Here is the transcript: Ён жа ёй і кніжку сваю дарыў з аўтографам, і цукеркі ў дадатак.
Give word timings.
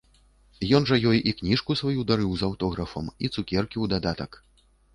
Ён 0.77 0.87
жа 0.91 0.97
ёй 1.09 1.19
і 1.31 1.33
кніжку 1.41 1.75
сваю 1.83 2.07
дарыў 2.13 2.31
з 2.41 2.47
аўтографам, 2.49 3.13
і 3.25 3.31
цукеркі 3.35 3.73
ў 3.83 3.85
дадатак. 3.95 4.31